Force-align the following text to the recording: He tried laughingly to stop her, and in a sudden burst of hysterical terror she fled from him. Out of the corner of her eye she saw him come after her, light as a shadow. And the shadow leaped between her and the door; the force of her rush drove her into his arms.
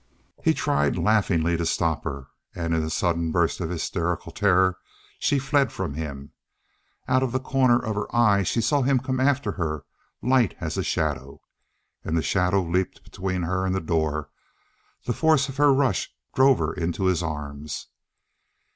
He 0.43 0.55
tried 0.55 0.97
laughingly 0.97 1.57
to 1.57 1.63
stop 1.67 2.05
her, 2.05 2.29
and 2.55 2.73
in 2.73 2.81
a 2.81 2.89
sudden 2.89 3.31
burst 3.31 3.59
of 3.61 3.69
hysterical 3.69 4.31
terror 4.31 4.79
she 5.19 5.37
fled 5.37 5.71
from 5.71 5.93
him. 5.93 6.31
Out 7.07 7.21
of 7.21 7.31
the 7.31 7.39
corner 7.39 7.77
of 7.77 7.93
her 7.93 8.07
eye 8.15 8.41
she 8.41 8.61
saw 8.61 8.81
him 8.81 8.97
come 8.97 9.19
after 9.19 9.51
her, 9.51 9.85
light 10.23 10.55
as 10.59 10.75
a 10.75 10.81
shadow. 10.83 11.39
And 12.03 12.17
the 12.17 12.23
shadow 12.23 12.63
leaped 12.63 13.03
between 13.03 13.43
her 13.43 13.63
and 13.63 13.75
the 13.75 13.79
door; 13.79 14.31
the 15.03 15.13
force 15.13 15.49
of 15.49 15.57
her 15.57 15.71
rush 15.71 16.11
drove 16.33 16.57
her 16.57 16.73
into 16.73 17.03
his 17.03 17.21
arms. 17.21 17.85